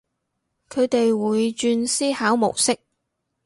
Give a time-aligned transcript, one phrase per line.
[0.69, 2.79] 佢哋會轉思考模式